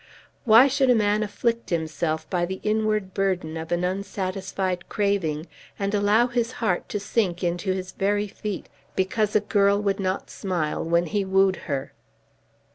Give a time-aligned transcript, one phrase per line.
[0.45, 5.93] Why should a man afflict himself by the inward burden of an unsatisfied craving, and
[5.93, 10.83] allow his heart to sink into his very feet because a girl would not smile
[10.83, 11.93] when he wooed her?